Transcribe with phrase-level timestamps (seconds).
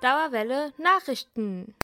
[0.00, 1.74] Dauerwelle Nachrichten.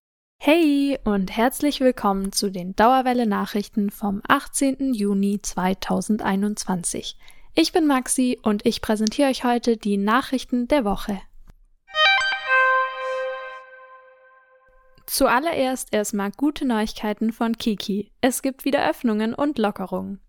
[0.40, 4.94] Hey und herzlich willkommen zu den Dauerwelle Nachrichten vom 18.
[4.94, 7.18] Juni 2021.
[7.56, 11.20] Ich bin Maxi und ich präsentiere euch heute die Nachrichten der Woche.
[15.06, 18.12] Zuallererst erstmal gute Neuigkeiten von Kiki.
[18.20, 20.20] Es gibt wieder Öffnungen und Lockerungen.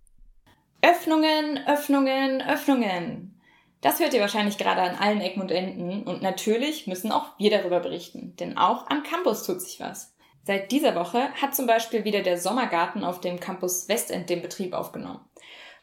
[0.81, 3.34] Öffnungen, Öffnungen, Öffnungen.
[3.81, 7.51] Das hört ihr wahrscheinlich gerade an allen Ecken und Enden und natürlich müssen auch wir
[7.51, 10.15] darüber berichten, denn auch am Campus tut sich was.
[10.43, 14.73] Seit dieser Woche hat zum Beispiel wieder der Sommergarten auf dem Campus Westend den Betrieb
[14.73, 15.19] aufgenommen.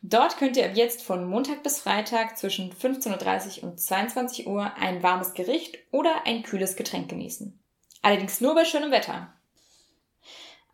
[0.02, 4.72] Dort könnt ihr ab jetzt von Montag bis Freitag zwischen 15.30 Uhr und 22 Uhr
[4.76, 7.60] ein warmes Gericht oder ein kühles Getränk genießen.
[8.02, 9.32] Allerdings nur bei schönem Wetter.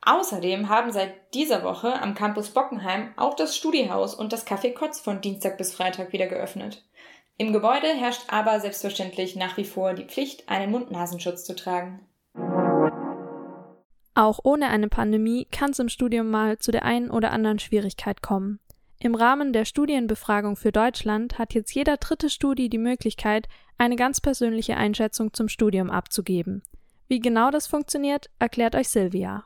[0.02, 5.00] Außerdem haben seit dieser Woche am Campus Bockenheim auch das Studiehaus und das Café Kotz
[5.00, 6.84] von Dienstag bis Freitag wieder geöffnet.
[7.36, 12.00] Im Gebäude herrscht aber selbstverständlich nach wie vor die Pflicht, einen Mund-Nasenschutz zu tragen.
[14.14, 18.22] Auch ohne eine Pandemie kann es im Studium mal zu der einen oder anderen Schwierigkeit
[18.22, 18.58] kommen.
[18.98, 24.20] Im Rahmen der Studienbefragung für Deutschland hat jetzt jeder dritte Studi die Möglichkeit, eine ganz
[24.20, 26.64] persönliche Einschätzung zum Studium abzugeben.
[27.06, 29.44] Wie genau das funktioniert, erklärt euch Silvia.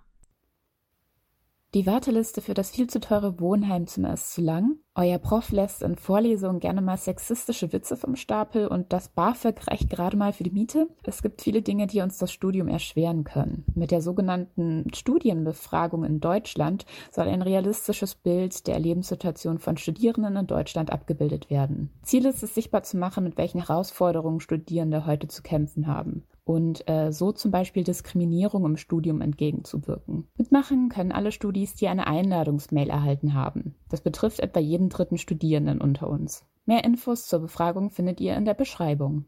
[1.75, 4.77] Die Warteliste für das viel zu teure Wohnheimzimmer ist zu lang.
[4.95, 9.89] Euer Prof lässt in Vorlesungen gerne mal sexistische Witze vom Stapel und das BAföG reicht
[9.89, 10.89] gerade mal für die Miete.
[11.03, 13.65] Es gibt viele Dinge, die uns das Studium erschweren können.
[13.75, 20.47] Mit der sogenannten Studienbefragung in Deutschland soll ein realistisches Bild der Lebenssituation von Studierenden in
[20.47, 21.89] Deutschland abgebildet werden.
[22.03, 26.89] Ziel ist es, sichtbar zu machen, mit welchen Herausforderungen Studierende heute zu kämpfen haben und
[26.89, 30.29] äh, so zum Beispiel Diskriminierung im Studium entgegenzuwirken.
[30.37, 33.75] Mitmachen können alle Studis, die eine Einladungsmail erhalten haben.
[33.89, 36.45] Das betrifft etwa jeden dritten Studierenden unter uns.
[36.65, 39.27] Mehr Infos zur Befragung findet ihr in der Beschreibung.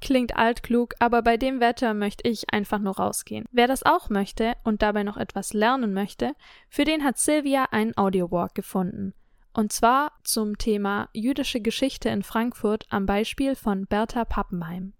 [0.00, 3.44] Klingt altklug, aber bei dem Wetter möchte ich einfach nur rausgehen.
[3.52, 6.32] Wer das auch möchte und dabei noch etwas lernen möchte,
[6.68, 9.14] für den hat Silvia einen Audiowalk gefunden.
[9.52, 14.92] Und zwar zum Thema jüdische Geschichte in Frankfurt am Beispiel von Bertha Pappenheim.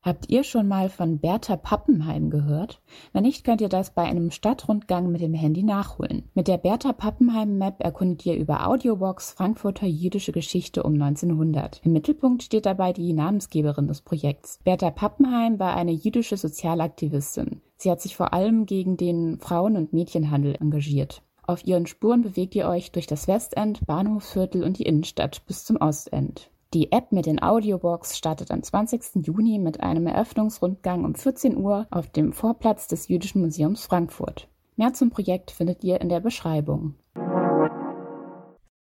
[0.00, 2.80] Habt ihr schon mal von Bertha Pappenheim gehört?
[3.12, 6.30] Wenn nicht, könnt ihr das bei einem Stadtrundgang mit dem Handy nachholen.
[6.34, 11.80] Mit der Bertha Pappenheim Map erkundet ihr über Audiobox Frankfurter jüdische Geschichte um 1900.
[11.84, 14.60] Im Mittelpunkt steht dabei die Namensgeberin des Projekts.
[14.62, 17.60] Bertha Pappenheim war eine jüdische Sozialaktivistin.
[17.76, 21.22] Sie hat sich vor allem gegen den Frauen- und Mädchenhandel engagiert.
[21.48, 25.78] Auf ihren Spuren bewegt ihr euch durch das Westend, Bahnhofsviertel und die Innenstadt bis zum
[25.78, 26.50] Ostend.
[26.74, 29.26] Die App mit den Audiobox startet am 20.
[29.26, 34.46] Juni mit einem Eröffnungsrundgang um 14 Uhr auf dem Vorplatz des Jüdischen Museums Frankfurt.
[34.76, 36.96] Mehr zum Projekt findet ihr in der Beschreibung.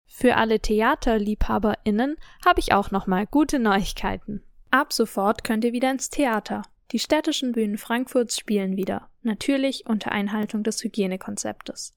[0.08, 4.42] Für alle TheaterliebhaberInnen habe ich auch nochmal gute Neuigkeiten.
[4.72, 6.62] Ab sofort könnt ihr wieder ins Theater.
[6.90, 11.94] Die städtischen Bühnen Frankfurts spielen wieder, natürlich unter Einhaltung des Hygienekonzeptes.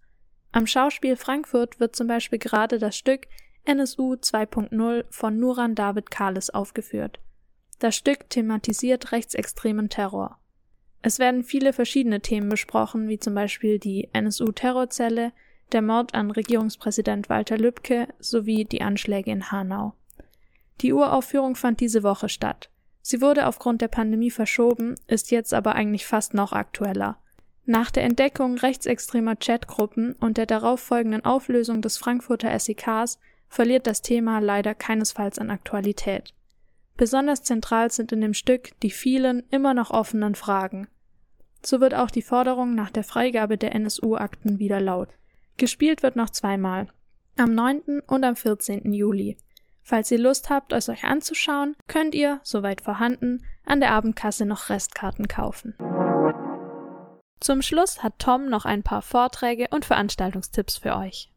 [0.51, 3.27] Am Schauspiel Frankfurt wird zum Beispiel gerade das Stück
[3.65, 7.19] NSU 2.0 von Nuran David Kahles aufgeführt.
[7.77, 10.39] Das Stück thematisiert rechtsextremen Terror.
[11.01, 15.31] Es werden viele verschiedene Themen besprochen, wie zum Beispiel die NSU-Terrorzelle,
[15.71, 19.93] der Mord an Regierungspräsident Walter Lübcke sowie die Anschläge in Hanau.
[20.81, 22.69] Die Uraufführung fand diese Woche statt.
[23.01, 27.17] Sie wurde aufgrund der Pandemie verschoben, ist jetzt aber eigentlich fast noch aktueller.
[27.69, 34.39] Nach der Entdeckung rechtsextremer Chatgruppen und der darauffolgenden Auflösung des Frankfurter SEKs verliert das Thema
[34.39, 36.33] leider keinesfalls an Aktualität.
[36.97, 40.87] Besonders zentral sind in dem Stück die vielen immer noch offenen Fragen.
[41.63, 45.09] So wird auch die Forderung nach der Freigabe der NSU-Akten wieder laut.
[45.57, 46.87] Gespielt wird noch zweimal.
[47.37, 48.01] Am 9.
[48.07, 48.91] und am 14.
[48.93, 49.37] Juli.
[49.83, 54.69] Falls ihr Lust habt, es euch anzuschauen, könnt ihr, soweit vorhanden, an der Abendkasse noch
[54.69, 55.75] Restkarten kaufen.
[57.41, 61.31] Zum Schluss hat Tom noch ein paar Vorträge und Veranstaltungstipps für euch.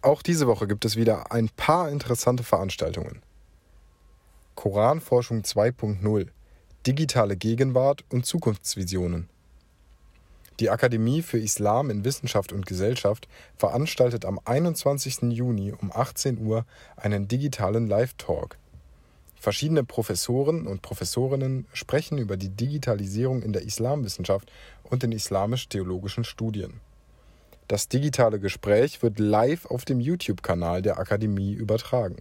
[0.00, 3.20] Auch diese Woche gibt es wieder ein paar interessante Veranstaltungen.
[4.54, 6.28] Koranforschung 2.0
[6.86, 9.28] Digitale Gegenwart und Zukunftsvisionen.
[10.60, 15.30] Die Akademie für Islam in Wissenschaft und Gesellschaft veranstaltet am 21.
[15.30, 16.64] Juni um 18 Uhr
[16.96, 18.56] einen digitalen Live-Talk
[19.40, 24.50] Verschiedene Professoren und Professorinnen sprechen über die Digitalisierung in der Islamwissenschaft
[24.82, 26.80] und den islamisch-theologischen Studien.
[27.68, 32.16] Das digitale Gespräch wird live auf dem YouTube-Kanal der Akademie übertragen.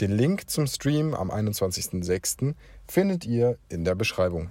[0.00, 2.54] Den Link zum Stream am 21.06.
[2.88, 4.50] findet ihr in der Beschreibung.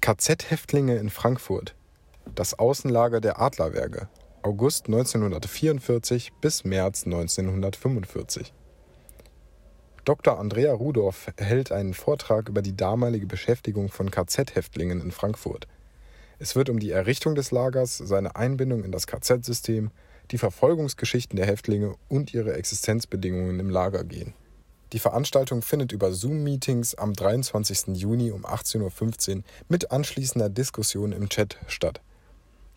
[0.00, 1.74] KZ-Häftlinge in Frankfurt.
[2.34, 4.08] Das Außenlager der Adlerwerke
[4.46, 8.52] August 1944 bis März 1945.
[10.06, 10.38] Dr.
[10.38, 15.66] Andrea Rudorf hält einen Vortrag über die damalige Beschäftigung von KZ-Häftlingen in Frankfurt.
[16.38, 19.90] Es wird um die Errichtung des Lagers, seine Einbindung in das KZ-System,
[20.30, 24.32] die Verfolgungsgeschichten der Häftlinge und ihre Existenzbedingungen im Lager gehen.
[24.92, 27.96] Die Veranstaltung findet über Zoom-Meetings am 23.
[27.96, 32.00] Juni um 18.15 Uhr mit anschließender Diskussion im Chat statt.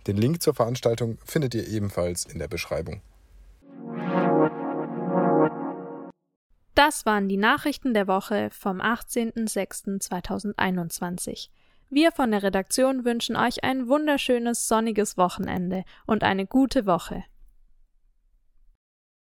[0.07, 3.01] Den Link zur Veranstaltung findet ihr ebenfalls in der Beschreibung.
[6.79, 11.49] Das waren die Nachrichten der Woche vom 18.06.2021.
[11.89, 17.25] Wir von der Redaktion wünschen euch ein wunderschönes sonniges Wochenende und eine gute Woche.